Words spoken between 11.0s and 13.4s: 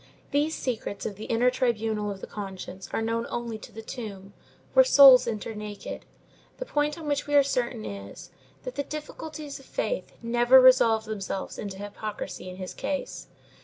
themselves into hypocrisy in his case.